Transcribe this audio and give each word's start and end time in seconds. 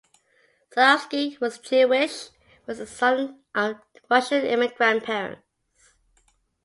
Zaslofsky, 0.75 1.33
who 1.35 1.45
was 1.45 1.59
Jewish, 1.59 2.29
was 2.65 2.79
the 2.79 2.87
son 2.87 3.43
of 3.53 3.75
Russian 4.09 4.43
immigrant 4.43 5.03
parents. 5.03 5.43